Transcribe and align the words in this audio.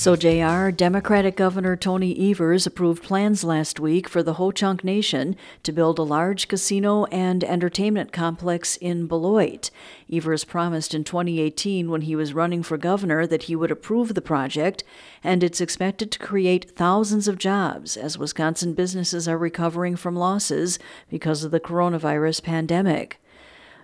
So, 0.00 0.16
JR, 0.16 0.70
Democratic 0.70 1.36
Governor 1.36 1.76
Tony 1.76 2.30
Evers 2.30 2.66
approved 2.66 3.02
plans 3.02 3.44
last 3.44 3.78
week 3.78 4.08
for 4.08 4.22
the 4.22 4.32
Ho 4.40 4.50
Chunk 4.50 4.82
Nation 4.82 5.36
to 5.62 5.72
build 5.72 5.98
a 5.98 6.02
large 6.02 6.48
casino 6.48 7.04
and 7.12 7.44
entertainment 7.44 8.10
complex 8.10 8.76
in 8.76 9.06
Beloit. 9.06 9.70
Evers 10.10 10.44
promised 10.44 10.94
in 10.94 11.04
2018 11.04 11.90
when 11.90 12.00
he 12.00 12.16
was 12.16 12.32
running 12.32 12.62
for 12.62 12.78
governor 12.78 13.26
that 13.26 13.42
he 13.42 13.54
would 13.54 13.70
approve 13.70 14.14
the 14.14 14.22
project, 14.22 14.82
and 15.22 15.44
it's 15.44 15.60
expected 15.60 16.10
to 16.12 16.18
create 16.18 16.70
thousands 16.70 17.28
of 17.28 17.36
jobs 17.36 17.94
as 17.94 18.16
Wisconsin 18.16 18.72
businesses 18.72 19.28
are 19.28 19.36
recovering 19.36 19.96
from 19.96 20.16
losses 20.16 20.78
because 21.10 21.44
of 21.44 21.50
the 21.50 21.60
coronavirus 21.60 22.42
pandemic. 22.42 23.20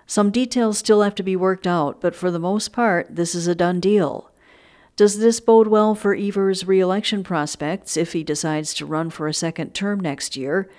Some 0.06 0.30
details 0.30 0.78
still 0.78 1.02
have 1.02 1.16
to 1.16 1.22
be 1.22 1.36
worked 1.36 1.66
out, 1.66 2.00
but 2.00 2.14
for 2.14 2.30
the 2.30 2.38
most 2.38 2.72
part, 2.72 3.14
this 3.14 3.34
is 3.34 3.46
a 3.46 3.54
done 3.54 3.80
deal. 3.80 4.30
Does 4.96 5.18
this 5.18 5.40
bode 5.40 5.66
well 5.66 5.94
for 5.94 6.14
Evers' 6.14 6.66
reelection 6.66 7.22
prospects 7.22 7.98
if 7.98 8.14
he 8.14 8.24
decides 8.24 8.72
to 8.74 8.86
run 8.86 9.10
for 9.10 9.28
a 9.28 9.34
second 9.34 9.74
term 9.74 10.00
next 10.00 10.38
year? 10.38 10.70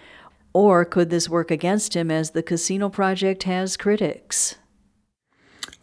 Or 0.53 0.85
could 0.85 1.11
this 1.11 1.29
work 1.29 1.51
against 1.51 1.95
him 1.95 2.09
as 2.09 2.31
the 2.31 2.41
casino 2.41 2.89
project 2.89 3.43
has 3.43 3.77
critics? 3.77 4.55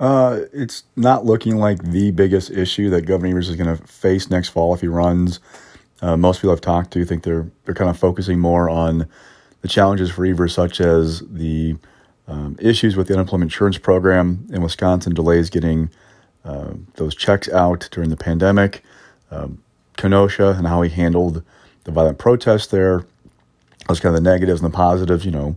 Uh, 0.01 0.41
it's 0.53 0.83
not 0.97 1.25
looking 1.25 1.59
like 1.59 1.81
the 1.81 2.11
biggest 2.11 2.51
issue 2.51 2.91
that 2.91 3.03
Governor 3.03 3.31
Evers 3.31 3.49
is 3.49 3.55
going 3.55 3.77
to 3.77 3.87
face 3.87 4.29
next 4.29 4.49
fall 4.49 4.75
if 4.75 4.81
he 4.81 4.89
runs. 4.89 5.39
Uh, 6.03 6.17
most 6.17 6.41
people 6.41 6.51
I've 6.51 6.61
talked 6.61 6.93
to 6.95 7.05
think 7.05 7.23
they're 7.23 7.49
they're 7.65 7.75
kind 7.75 7.89
of 7.89 7.97
focusing 7.97 8.41
more 8.41 8.69
on 8.69 9.09
the 9.61 9.69
challenges 9.69 10.11
for 10.11 10.27
Evers, 10.27 10.53
such 10.53 10.81
as 10.81 11.21
the 11.21 11.77
um, 12.27 12.57
issues 12.59 12.97
with 12.97 13.07
the 13.07 13.15
unemployment 13.15 13.53
insurance 13.53 13.79
program 13.79 14.45
in 14.51 14.61
Wisconsin, 14.61 15.15
delays 15.15 15.51
getting 15.51 15.89
uh, 16.45 16.75
those 16.97 17.15
checks 17.15 17.49
out 17.49 17.89
during 17.91 18.11
the 18.11 18.17
pandemic, 18.17 18.83
um, 19.31 19.63
Kenosha 19.97 20.51
and 20.51 20.67
how 20.67 20.83
he 20.83 20.91
handled 20.91 21.43
the 21.85 21.93
violent 21.93 22.19
protests 22.19 22.67
there. 22.67 23.07
Those 23.89 24.01
kind 24.01 24.15
of 24.17 24.23
the 24.23 24.31
negatives 24.31 24.63
and 24.63 24.73
the 24.73 24.77
positives. 24.77 25.25
You 25.25 25.31
know, 25.31 25.57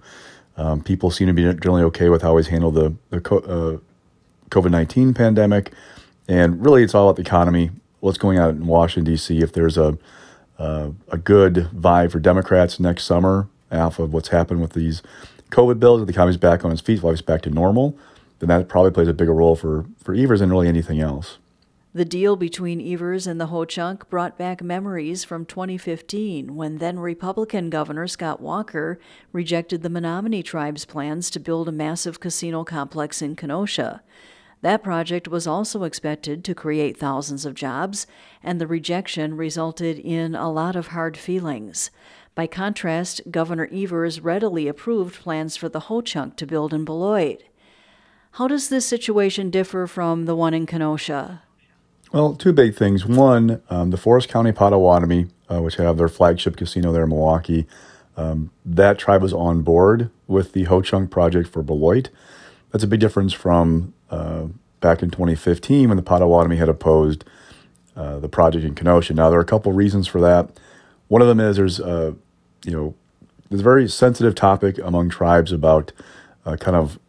um, 0.58 0.82
people 0.82 1.12
seem 1.12 1.28
to 1.28 1.34
be 1.34 1.44
generally 1.44 1.84
okay 1.84 2.10
with 2.10 2.22
how 2.22 2.38
he's 2.38 2.48
handled 2.48 2.76
the 2.76 2.96
the 3.10 3.18
uh, 3.18 3.78
COVID 4.50 4.72
nineteen 4.72 5.14
pandemic, 5.14 5.72
and 6.28 6.64
really 6.64 6.84
it's 6.84 6.96
all 6.96 7.10
about 7.10 7.16
the 7.16 7.22
economy. 7.22 7.72
What's 8.00 8.18
going 8.18 8.40
on 8.40 8.50
in 8.50 8.68
Washington 8.68 9.12
D.C. 9.12 9.40
If 9.40 9.54
there's 9.54 9.78
a 9.78 9.98
uh, 10.60 10.92
a 11.10 11.18
good 11.18 11.70
vibe 11.76 12.12
for 12.12 12.20
Democrats 12.20 12.80
next 12.80 13.04
summer, 13.04 13.48
off 13.72 14.00
of 14.00 14.14
what's 14.14 14.30
happened 14.30 14.62
with 14.62 14.74
these 14.74 15.02
COVID 15.52 15.80
bills, 15.80 16.06
the 16.06 16.12
economy's 16.12 16.38
back 16.38 16.66
on 16.66 16.72
its 16.72 16.82
feet, 16.82 17.04
life's 17.04 17.22
back 17.22 17.42
to 17.44 17.50
normal 17.50 17.98
then 18.40 18.50
that 18.50 18.70
probably 18.70 18.92
plays 18.92 19.08
a 19.08 19.14
bigger 19.14 19.34
role 19.34 19.56
for, 19.56 19.86
for 20.02 20.14
Evers 20.14 20.40
than 20.40 20.50
really 20.50 20.68
anything 20.68 21.00
else. 21.00 21.38
The 21.94 22.06
deal 22.06 22.36
between 22.36 22.80
Evers 22.80 23.26
and 23.26 23.42
the 23.42 23.48
Ho 23.48 23.66
Chunk 23.66 24.08
brought 24.10 24.38
back 24.38 24.62
memories 24.62 25.24
from 25.24 25.46
2015 25.46 26.56
when 26.56 26.78
then 26.78 27.00
Republican 27.00 27.72
Governor 27.72 28.08
Scott 28.08 28.40
Walker 28.40 29.00
rejected 29.32 29.82
the 29.82 29.90
Menominee 29.90 30.44
tribe's 30.44 30.86
plans 30.86 31.32
to 31.32 31.40
build 31.40 31.68
a 31.68 31.72
massive 31.72 32.20
casino 32.20 32.64
complex 32.64 33.22
in 33.24 33.36
Kenosha. 33.36 34.04
That 34.62 34.84
project 34.84 35.28
was 35.28 35.48
also 35.48 35.84
expected 35.86 36.44
to 36.44 36.54
create 36.54 36.98
thousands 36.98 37.46
of 37.46 37.56
jobs, 37.56 38.06
and 38.44 38.62
the 38.62 38.68
rejection 38.68 39.36
resulted 39.36 39.98
in 39.98 40.36
a 40.36 40.52
lot 40.52 40.76
of 40.76 40.88
hard 40.88 41.18
feelings. 41.18 41.90
By 42.36 42.46
contrast, 42.46 43.22
Governor 43.32 43.70
Evers 43.72 44.20
readily 44.22 44.68
approved 44.68 45.16
plans 45.16 45.56
for 45.56 45.70
the 45.70 45.82
Ho 45.82 46.02
Chunk 46.02 46.36
to 46.36 46.46
build 46.46 46.74
in 46.74 46.86
Beloit. 46.86 47.42
How 48.38 48.48
does 48.48 48.70
this 48.70 48.86
situation 48.86 49.50
differ 49.50 49.88
from 49.88 50.26
the 50.26 50.36
one 50.36 50.54
in 50.54 50.68
Kenosha? 50.68 51.42
Well, 52.14 52.36
two 52.36 52.54
big 52.54 52.76
things. 52.76 53.04
One, 53.04 53.64
um, 53.72 53.90
the 53.90 53.98
Forest 53.98 54.30
County 54.30 54.52
Potawatomi, 54.52 55.26
uh, 55.50 55.64
which 55.64 55.78
have 55.78 55.98
their 55.98 56.08
flagship 56.08 56.56
casino 56.56 56.92
there 56.92 57.06
in 57.06 57.10
Milwaukee, 57.10 57.66
um, 58.16 58.52
that 58.64 59.00
tribe 59.00 59.24
was 59.24 59.34
on 59.34 59.64
board 59.64 60.12
with 60.28 60.54
the 60.54 60.66
Ho 60.66 60.84
Chunk 60.84 61.10
project 61.10 61.50
for 61.50 61.64
Beloit. 61.64 62.12
That's 62.72 62.84
a 62.84 62.88
big 62.88 63.00
difference 63.00 63.34
from 63.34 63.96
uh, 64.12 64.46
back 64.82 65.02
in 65.02 65.10
2015 65.10 65.88
when 65.88 65.98
the 65.98 66.04
Potawatomi 66.04 66.58
had 66.58 66.70
opposed 66.70 67.26
uh, 67.96 68.20
the 68.20 68.30
project 68.30 68.64
in 68.64 68.76
Kenosha. 68.76 69.16
Now, 69.16 69.32
there 69.32 69.40
are 69.40 69.42
a 69.42 69.46
couple 69.46 69.74
reasons 69.74 70.06
for 70.06 70.22
that. 70.22 70.52
One 71.08 71.24
of 71.24 71.28
them 71.28 71.40
is 71.40 71.58
there's, 71.58 71.80
uh, 71.80 72.14
you 72.64 72.72
know, 72.72 72.94
there's 73.50 73.62
a 73.62 73.64
very 73.64 73.90
sensitive 73.90 74.36
topic 74.36 74.78
among 74.78 75.10
tribes 75.10 75.52
about 75.52 75.92
uh, 76.46 76.56
kind 76.56 76.78
of 76.78 77.00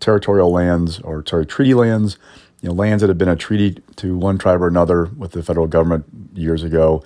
territorial 0.00 0.50
lands 0.50 1.00
or 1.00 1.24
sorry 1.26 1.46
treaty 1.46 1.74
lands, 1.74 2.18
you 2.60 2.68
know, 2.68 2.74
lands 2.74 3.00
that 3.00 3.08
have 3.08 3.18
been 3.18 3.28
a 3.28 3.36
treaty 3.36 3.82
to 3.96 4.16
one 4.16 4.38
tribe 4.38 4.62
or 4.62 4.68
another 4.68 5.06
with 5.16 5.32
the 5.32 5.42
federal 5.42 5.66
government 5.66 6.04
years 6.34 6.62
ago. 6.62 7.02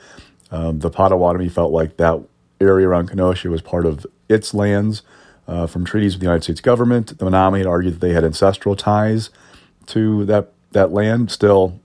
Um, 0.51 0.81
the 0.81 0.91
Potawatomi 0.91 1.49
felt 1.49 1.73
like 1.73 1.97
that 1.97 2.21
area 2.61 2.89
around 2.89 3.09
Kenosha 3.09 3.51
was 3.51 3.63
part 3.63 3.87
of 3.87 4.07
its 4.29 4.55
lands 4.55 5.03
uh, 5.49 5.67
from 5.67 5.85
treaties 5.85 6.15
with 6.15 6.21
the 6.21 6.27
United 6.27 6.45
States 6.45 6.61
government. 6.61 7.19
The 7.19 7.25
Menominee 7.25 7.61
had 7.61 7.67
argued 7.67 7.95
that 7.95 8.01
they 8.01 8.13
had 8.13 8.25
ancestral 8.25 8.77
ties 8.77 9.31
to 9.87 10.25
that 10.27 10.53
that 10.73 10.93
land. 10.93 11.31
Still, 11.31 11.81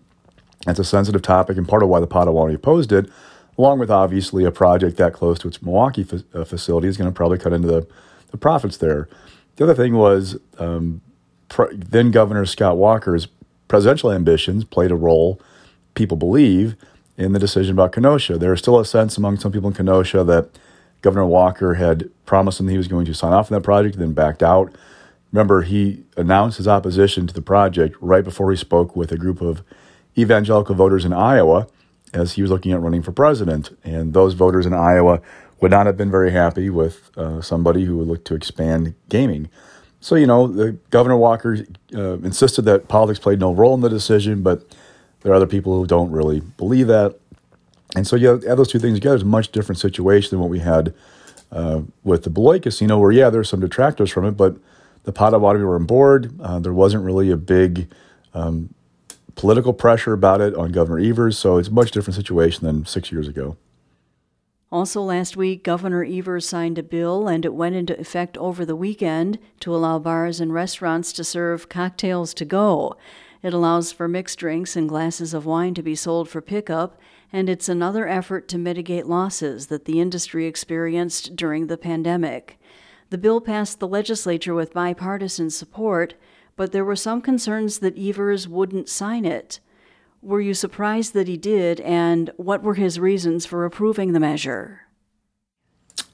it's 0.67 0.79
a 0.79 0.83
sensitive 0.85 1.21
topic, 1.21 1.57
and 1.57 1.67
part 1.67 1.83
of 1.83 1.89
why 1.89 1.99
the 1.99 2.07
Potawatomi 2.07 2.55
opposed 2.55 2.91
it, 2.91 3.09
along 3.57 3.79
with 3.79 3.89
obviously 3.89 4.45
a 4.45 4.51
project 4.51 4.97
that 4.97 5.13
close 5.13 5.39
to 5.39 5.47
its 5.47 5.61
Milwaukee 5.61 6.03
fa- 6.03 6.23
uh, 6.33 6.43
facility, 6.43 6.87
is 6.87 6.97
going 6.97 7.09
to 7.09 7.15
probably 7.15 7.37
cut 7.37 7.53
into 7.53 7.67
the, 7.67 7.87
the 8.31 8.37
profits 8.37 8.77
there. 8.77 9.09
The 9.57 9.63
other 9.63 9.75
thing 9.75 9.95
was 9.95 10.37
um, 10.59 11.01
pre- 11.49 11.75
then 11.75 12.11
Governor 12.11 12.45
Scott 12.45 12.77
Walker's 12.77 13.27
presidential 13.67 14.11
ambitions 14.11 14.63
played 14.63 14.91
a 14.91 14.95
role, 14.95 15.41
people 15.93 16.15
believe, 16.15 16.75
in 17.17 17.33
the 17.33 17.39
decision 17.39 17.73
about 17.73 17.91
Kenosha. 17.91 18.37
There 18.37 18.53
is 18.53 18.59
still 18.59 18.79
a 18.79 18.85
sense 18.85 19.17
among 19.17 19.37
some 19.37 19.51
people 19.51 19.67
in 19.67 19.75
Kenosha 19.75 20.23
that 20.23 20.49
Governor 21.01 21.25
Walker 21.25 21.73
had 21.73 22.09
promised 22.25 22.59
them 22.59 22.67
he 22.67 22.77
was 22.77 22.87
going 22.87 23.05
to 23.05 23.13
sign 23.13 23.33
off 23.33 23.51
on 23.51 23.57
that 23.57 23.63
project, 23.63 23.97
then 23.97 24.13
backed 24.13 24.43
out. 24.43 24.73
Remember, 25.31 25.63
he 25.63 26.03
announced 26.15 26.57
his 26.57 26.67
opposition 26.67 27.27
to 27.27 27.33
the 27.33 27.41
project 27.41 27.95
right 27.99 28.23
before 28.23 28.51
he 28.51 28.57
spoke 28.57 28.95
with 28.95 29.11
a 29.11 29.17
group 29.17 29.41
of 29.41 29.63
evangelical 30.17 30.75
voters 30.75 31.03
in 31.03 31.13
Iowa 31.13 31.67
as 32.13 32.33
he 32.33 32.41
was 32.41 32.51
looking 32.51 32.71
at 32.71 32.81
running 32.81 33.01
for 33.01 33.11
president. 33.11 33.75
And 33.83 34.13
those 34.13 34.33
voters 34.33 34.65
in 34.65 34.73
Iowa 34.73 35.21
would 35.59 35.71
not 35.71 35.85
have 35.85 35.97
been 35.97 36.11
very 36.11 36.31
happy 36.31 36.69
with 36.69 37.11
uh, 37.17 37.41
somebody 37.41 37.85
who 37.85 37.97
would 37.97 38.07
look 38.07 38.23
to 38.25 38.35
expand 38.35 38.93
gaming. 39.09 39.49
So, 39.99 40.15
you 40.15 40.27
know, 40.27 40.47
the 40.47 40.73
Governor 40.91 41.17
Walker 41.17 41.57
uh, 41.93 42.17
insisted 42.19 42.63
that 42.63 42.87
politics 42.87 43.19
played 43.19 43.39
no 43.39 43.53
role 43.53 43.73
in 43.73 43.81
the 43.81 43.89
decision, 43.89 44.43
but 44.43 44.63
there 45.21 45.31
are 45.31 45.35
other 45.35 45.47
people 45.47 45.75
who 45.75 45.87
don't 45.87 46.11
really 46.11 46.39
believe 46.39 46.87
that. 46.87 47.17
And 47.95 48.05
so 48.05 48.15
you 48.15 48.35
add 48.35 48.57
those 48.57 48.67
two 48.67 48.79
things 48.79 48.95
together, 48.97 49.15
it's 49.15 49.23
a 49.23 49.27
much 49.27 49.51
different 49.51 49.79
situation 49.79 50.29
than 50.29 50.39
what 50.39 50.49
we 50.49 50.59
had 50.59 50.93
uh, 51.51 51.81
with 52.03 52.23
the 52.23 52.29
Beloit 52.29 52.61
Casino, 52.61 52.99
where, 52.99 53.11
yeah, 53.11 53.29
there's 53.29 53.49
some 53.49 53.59
detractors 53.59 54.11
from 54.11 54.25
it, 54.25 54.31
but 54.31 54.57
the 55.03 55.11
Potawatomi 55.11 55.65
were 55.65 55.75
on 55.75 55.85
board. 55.85 56.39
Uh, 56.41 56.59
there 56.59 56.73
wasn't 56.73 57.03
really 57.03 57.31
a 57.31 57.37
big 57.37 57.87
um, 58.33 58.73
political 59.35 59.73
pressure 59.73 60.13
about 60.13 60.41
it 60.41 60.53
on 60.53 60.71
Governor 60.71 60.99
Evers, 60.99 61.37
so 61.37 61.57
it's 61.57 61.69
a 61.69 61.71
much 61.71 61.91
different 61.91 62.15
situation 62.15 62.65
than 62.65 62.85
six 62.85 63.11
years 63.11 63.27
ago. 63.27 63.55
Also, 64.69 65.01
last 65.01 65.37
week, 65.37 65.63
Governor 65.63 66.03
Evers 66.03 66.45
signed 66.47 66.77
a 66.77 66.83
bill 66.83 67.29
and 67.29 67.45
it 67.45 67.53
went 67.53 67.75
into 67.75 67.97
effect 67.99 68.37
over 68.37 68.65
the 68.65 68.75
weekend 68.75 69.39
to 69.61 69.73
allow 69.73 69.97
bars 69.97 70.41
and 70.41 70.53
restaurants 70.53 71.13
to 71.13 71.23
serve 71.23 71.69
cocktails 71.69 72.33
to 72.33 72.43
go. 72.43 72.97
It 73.41 73.53
allows 73.53 73.93
for 73.93 74.09
mixed 74.09 74.39
drinks 74.39 74.75
and 74.75 74.89
glasses 74.89 75.33
of 75.33 75.45
wine 75.45 75.73
to 75.75 75.81
be 75.81 75.95
sold 75.95 76.27
for 76.27 76.41
pickup, 76.41 76.99
and 77.31 77.47
it's 77.47 77.69
another 77.69 78.09
effort 78.09 78.49
to 78.49 78.57
mitigate 78.57 79.05
losses 79.05 79.67
that 79.67 79.85
the 79.85 80.01
industry 80.01 80.45
experienced 80.45 81.37
during 81.37 81.67
the 81.67 81.77
pandemic. 81.77 82.59
The 83.09 83.17
bill 83.17 83.39
passed 83.39 83.79
the 83.79 83.87
legislature 83.87 84.53
with 84.53 84.73
bipartisan 84.73 85.49
support, 85.49 86.15
but 86.57 86.73
there 86.73 86.83
were 86.83 86.95
some 86.97 87.21
concerns 87.21 87.79
that 87.79 87.97
Evers 87.97 88.49
wouldn't 88.49 88.89
sign 88.89 89.23
it. 89.23 89.61
Were 90.21 90.41
you 90.41 90.53
surprised 90.53 91.13
that 91.13 91.27
he 91.27 91.37
did, 91.37 91.79
and 91.81 92.31
what 92.37 92.63
were 92.63 92.73
his 92.73 92.99
reasons 92.99 93.45
for 93.45 93.65
approving 93.65 94.13
the 94.13 94.19
measure? 94.19 94.81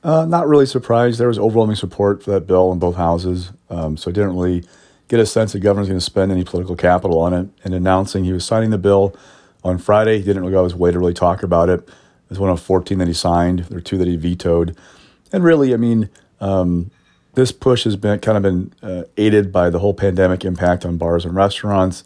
Uh, 0.03 0.25
not 0.25 0.47
really 0.47 0.65
surprised. 0.65 1.19
There 1.19 1.29
was 1.29 1.39
overwhelming 1.39 1.77
support 1.77 2.23
for 2.23 2.31
that 2.31 2.45
bill 2.45 2.71
in 2.73 2.79
both 2.79 2.95
houses, 2.95 3.51
um, 3.69 3.95
so 3.95 4.11
I 4.11 4.13
didn't 4.13 4.35
really 4.35 4.65
get 5.07 5.19
a 5.19 5.25
sense 5.25 5.53
the 5.53 5.59
governor's 5.59 5.87
going 5.87 5.99
to 5.99 6.05
spend 6.05 6.31
any 6.31 6.43
political 6.43 6.75
capital 6.75 7.19
on 7.19 7.33
it. 7.33 7.47
And 7.63 7.73
announcing 7.73 8.25
he 8.25 8.33
was 8.33 8.45
signing 8.45 8.71
the 8.71 8.77
bill 8.77 9.15
on 9.63 9.77
Friday, 9.77 10.17
he 10.17 10.23
didn't 10.23 10.41
really 10.41 10.53
go 10.53 10.63
his 10.63 10.75
way 10.75 10.91
to 10.91 10.99
really 10.99 11.13
talk 11.13 11.43
about 11.43 11.69
it. 11.69 11.79
It 11.81 12.29
was 12.29 12.39
one 12.39 12.49
of 12.49 12.59
14 12.59 12.97
that 12.97 13.07
he 13.07 13.13
signed. 13.13 13.59
There 13.59 13.77
were 13.77 13.81
two 13.81 13.97
that 13.97 14.07
he 14.07 14.17
vetoed. 14.17 14.75
And 15.31 15.43
really, 15.43 15.73
I 15.73 15.77
mean, 15.77 16.09
um, 16.41 16.91
this 17.35 17.51
push 17.51 17.83
has 17.85 17.95
been 17.95 18.19
kind 18.19 18.37
of 18.37 18.43
been 18.43 18.73
uh, 18.81 19.03
aided 19.17 19.51
by 19.51 19.69
the 19.69 19.79
whole 19.79 19.93
pandemic 19.93 20.43
impact 20.43 20.85
on 20.85 20.97
bars 20.97 21.25
and 21.25 21.35
restaurants 21.35 22.03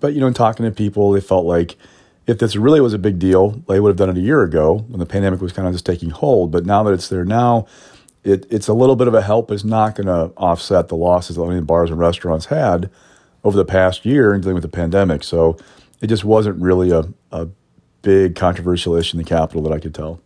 but 0.00 0.14
you 0.14 0.20
know, 0.20 0.26
in 0.26 0.34
talking 0.34 0.64
to 0.64 0.72
people, 0.72 1.12
they 1.12 1.20
felt 1.20 1.46
like 1.46 1.76
if 2.26 2.38
this 2.38 2.56
really 2.56 2.80
was 2.80 2.94
a 2.94 2.98
big 2.98 3.18
deal, 3.18 3.50
they 3.68 3.80
would 3.80 3.90
have 3.90 3.96
done 3.96 4.10
it 4.10 4.16
a 4.16 4.20
year 4.20 4.42
ago 4.42 4.84
when 4.88 5.00
the 5.00 5.06
pandemic 5.06 5.40
was 5.40 5.52
kind 5.52 5.66
of 5.66 5.74
just 5.74 5.86
taking 5.86 6.10
hold. 6.10 6.50
But 6.50 6.66
now 6.66 6.82
that 6.84 6.92
it's 6.92 7.08
there 7.08 7.24
now, 7.24 7.66
it, 8.22 8.46
it's 8.50 8.68
a 8.68 8.74
little 8.74 8.96
bit 8.96 9.08
of 9.08 9.14
a 9.14 9.22
help. 9.22 9.50
It's 9.50 9.64
not 9.64 9.94
going 9.94 10.06
to 10.06 10.34
offset 10.36 10.88
the 10.88 10.96
losses 10.96 11.36
that 11.36 11.44
many 11.44 11.60
bars 11.60 11.90
and 11.90 11.98
restaurants 11.98 12.46
had 12.46 12.90
over 13.42 13.56
the 13.56 13.64
past 13.64 14.04
year 14.04 14.34
in 14.34 14.42
dealing 14.42 14.54
with 14.54 14.62
the 14.62 14.68
pandemic. 14.68 15.22
So 15.22 15.56
it 16.00 16.08
just 16.08 16.24
wasn't 16.24 16.60
really 16.60 16.90
a, 16.90 17.04
a 17.32 17.48
big 18.02 18.36
controversial 18.36 18.94
issue 18.94 19.16
in 19.16 19.22
the 19.22 19.28
capital 19.28 19.62
that 19.62 19.72
I 19.72 19.78
could 19.78 19.94
tell. 19.94 20.20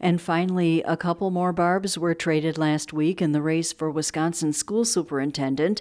And 0.00 0.20
finally, 0.20 0.82
a 0.82 0.98
couple 0.98 1.30
more 1.30 1.52
barbs 1.52 1.96
were 1.96 2.14
traded 2.14 2.58
last 2.58 2.92
week 2.92 3.22
in 3.22 3.32
the 3.32 3.40
race 3.40 3.72
for 3.72 3.90
Wisconsin 3.90 4.52
school 4.52 4.84
superintendent, 4.84 5.80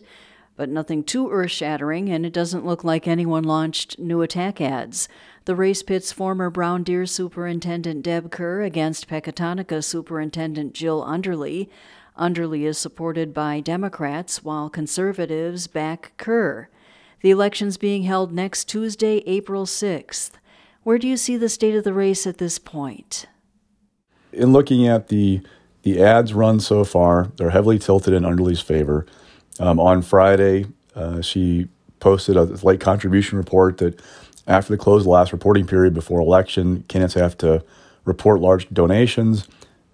but 0.55 0.69
nothing 0.69 1.03
too 1.03 1.29
earth 1.31 1.51
shattering, 1.51 2.09
and 2.09 2.25
it 2.25 2.33
doesn't 2.33 2.65
look 2.65 2.83
like 2.83 3.07
anyone 3.07 3.44
launched 3.44 4.00
new 4.00 4.21
attack 4.21 4.59
ads. 4.61 5.07
The 5.45 5.55
race 5.55 5.83
pits 5.83 6.11
former 6.11 6.50
Brown 6.50 6.83
Deer 6.83 7.05
Superintendent 7.05 8.03
Deb 8.03 8.31
Kerr 8.31 8.61
against 8.61 9.07
Pecatonica 9.07 9.83
Superintendent 9.83 10.73
Jill 10.73 11.03
Underly. 11.03 11.69
Underly 12.17 12.63
is 12.63 12.77
supported 12.77 13.33
by 13.33 13.59
Democrats, 13.59 14.44
while 14.44 14.69
conservatives 14.69 15.67
back 15.67 16.13
Kerr. 16.17 16.69
The 17.21 17.31
election's 17.31 17.77
being 17.77 18.03
held 18.03 18.31
next 18.31 18.65
Tuesday, 18.65 19.23
April 19.25 19.65
6th. 19.65 20.31
Where 20.83 20.97
do 20.97 21.07
you 21.07 21.17
see 21.17 21.38
the 21.38 21.50
state 21.50 21.75
of 21.75 21.83
the 21.83 21.94
race 21.94 22.27
at 22.27 22.38
this 22.38 22.59
point? 22.59 23.25
in 24.33 24.51
looking 24.51 24.88
at 24.88 25.07
the 25.07 25.41
the 25.83 26.01
ads 26.01 26.33
run 26.33 26.61
so 26.61 26.85
far, 26.85 27.31
they're 27.35 27.50
heavily 27.50 27.77
tilted 27.77 28.13
in 28.13 28.23
Underly's 28.23 28.61
favor. 28.61 29.05
Um, 29.59 29.79
on 29.79 30.01
Friday, 30.01 30.65
uh, 30.95 31.21
she 31.21 31.67
posted 32.00 32.35
a 32.35 32.44
late 32.44 32.79
contribution 32.79 33.38
report 33.38 33.77
that 33.77 34.01
after 34.47 34.73
the 34.73 34.77
close 34.77 35.01
of 35.01 35.05
the 35.05 35.09
last 35.11 35.31
reporting 35.31 35.65
period 35.65 35.94
before 35.94 36.19
election, 36.19 36.83
candidates 36.88 37.13
have 37.13 37.38
to 37.38 37.63
report 38.03 38.41
large 38.41 38.69
donations. 38.69 39.47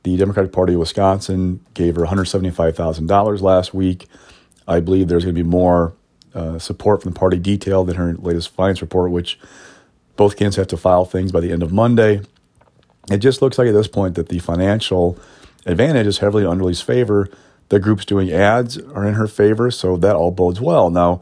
The 0.04 0.18
Democratic 0.18 0.52
Party 0.52 0.74
of 0.74 0.80
Wisconsin 0.80 1.64
gave 1.74 1.96
her 1.98 2.06
$175,000 2.06 3.42
last 3.42 3.74
week. 3.74 4.08
I 4.68 4.80
believe 4.80 5.08
there's 5.08 5.26
going 5.26 5.36
to 5.36 5.44
be 5.44 5.48
more 5.48 5.94
uh, 6.34 6.58
support 6.58 7.04
from 7.04 7.14
the 7.14 7.20
party 7.20 7.38
detailed 7.38 7.90
in 7.90 7.96
her 7.96 8.16
latest 8.16 8.50
finance 8.50 8.82
report, 8.82 9.12
which 9.12 9.40
both 10.16 10.36
candidates 10.36 10.56
have 10.58 10.68
to 10.68 10.78
file 10.78 11.06
things 11.06 11.32
by 11.32 11.40
the 11.40 11.52
end 11.52 11.64
of 11.64 11.72
Monday 11.72 12.22
it 13.12 13.18
just 13.18 13.42
looks 13.42 13.58
like 13.58 13.68
at 13.68 13.74
this 13.74 13.88
point 13.88 14.16
that 14.16 14.30
the 14.30 14.40
financial 14.40 15.18
advantage 15.66 16.08
is 16.08 16.20
heavily 16.20 16.44
in 16.44 16.50
Underly's 16.50 16.82
favor. 16.82 17.30
The 17.70 17.80
groups 17.80 18.06
doing 18.06 18.32
ads 18.32 18.78
are 18.78 19.06
in 19.08 19.14
her 19.14 19.28
favor, 19.28 19.72
so 19.72 19.96
that 19.98 20.16
all 20.16 20.32
bodes 20.32 20.60
well. 20.60 20.90
Now, 20.90 21.22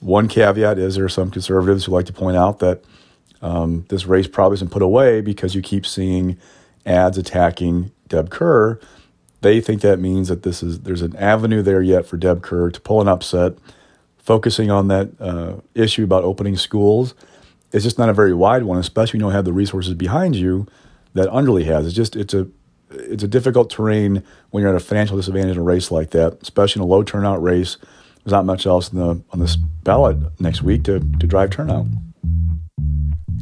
one 0.00 0.28
caveat 0.28 0.78
is 0.78 0.96
there 0.96 1.04
are 1.04 1.08
some 1.08 1.30
conservatives 1.30 1.84
who 1.84 1.92
like 1.92 2.06
to 2.06 2.12
point 2.12 2.36
out 2.36 2.58
that 2.58 2.84
um, 3.40 3.84
this 3.88 4.06
race 4.06 4.26
probably 4.26 4.54
isn't 4.54 4.70
put 4.70 4.82
away 4.82 5.20
because 5.20 5.54
you 5.54 5.62
keep 5.62 5.86
seeing 5.86 6.36
ads 6.84 7.16
attacking 7.16 7.92
Deb 8.08 8.30
Kerr. 8.30 8.78
They 9.40 9.60
think 9.60 9.82
that 9.82 9.98
means 9.98 10.28
that 10.28 10.42
this 10.42 10.62
is 10.62 10.80
there's 10.80 11.02
an 11.02 11.14
avenue 11.16 11.62
there 11.62 11.82
yet 11.82 12.06
for 12.06 12.16
Deb 12.16 12.42
Kerr 12.42 12.70
to 12.70 12.80
pull 12.80 13.00
an 13.00 13.08
upset, 13.08 13.54
focusing 14.18 14.70
on 14.70 14.88
that 14.88 15.10
uh, 15.20 15.56
issue 15.74 16.04
about 16.04 16.24
opening 16.24 16.56
schools. 16.56 17.14
It's 17.72 17.84
just 17.84 17.98
not 17.98 18.08
a 18.08 18.14
very 18.14 18.32
wide 18.32 18.62
one, 18.62 18.78
especially 18.78 19.18
when 19.18 19.20
you 19.20 19.26
don't 19.26 19.36
have 19.36 19.44
the 19.44 19.52
resources 19.52 19.94
behind 19.94 20.36
you 20.36 20.66
that 21.12 21.28
Underly 21.28 21.64
has. 21.66 21.86
It's 21.86 21.94
just 21.94 22.16
it's 22.16 22.34
a 22.34 22.48
it's 22.94 23.22
a 23.22 23.28
difficult 23.28 23.70
terrain 23.70 24.22
when 24.50 24.62
you're 24.62 24.70
at 24.70 24.76
a 24.76 24.84
financial 24.84 25.16
disadvantage 25.16 25.56
in 25.56 25.58
a 25.58 25.64
race 25.64 25.90
like 25.90 26.10
that, 26.10 26.38
especially 26.42 26.80
in 26.80 26.88
a 26.88 26.90
low 26.90 27.02
turnout 27.02 27.42
race. 27.42 27.76
There's 28.24 28.32
not 28.32 28.46
much 28.46 28.66
else 28.66 28.88
the, 28.88 29.22
on 29.30 29.38
this 29.38 29.56
ballot 29.56 30.18
next 30.40 30.62
week 30.62 30.84
to, 30.84 31.00
to 31.00 31.26
drive 31.26 31.50
turnout. 31.50 31.86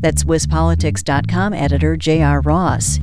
That's 0.01 0.25
WisPolitics.com 0.25 1.55
editor 1.55 1.97
J.R. 1.97 2.41
Ross. 2.41 2.99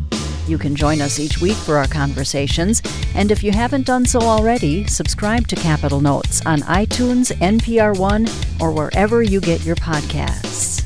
You 0.49 0.57
can 0.57 0.75
join 0.75 0.99
us 0.99 1.19
each 1.19 1.39
week 1.39 1.55
for 1.55 1.77
our 1.77 1.87
conversations, 1.87 2.81
and 3.13 3.31
if 3.31 3.43
you 3.43 3.51
haven't 3.51 3.85
done 3.85 4.03
so 4.03 4.19
already, 4.19 4.85
subscribe 4.87 5.47
to 5.47 5.55
Capitol 5.55 6.01
Notes 6.01 6.43
on 6.45 6.61
iTunes, 6.61 7.31
NPR 7.37 7.97
One, 7.97 8.27
or 8.59 8.71
wherever 8.71 9.21
you 9.21 9.39
get 9.39 9.63
your 9.63 9.75
podcasts. 9.75 10.78